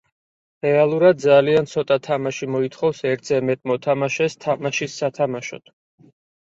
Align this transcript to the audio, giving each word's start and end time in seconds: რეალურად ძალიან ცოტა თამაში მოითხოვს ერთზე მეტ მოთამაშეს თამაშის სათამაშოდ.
რეალურად 0.65 1.21
ძალიან 1.25 1.69
ცოტა 1.75 1.99
თამაში 2.09 2.51
მოითხოვს 2.55 3.05
ერთზე 3.13 3.41
მეტ 3.51 3.63
მოთამაშეს 3.75 4.41
თამაშის 4.49 5.01
სათამაშოდ. 5.05 5.77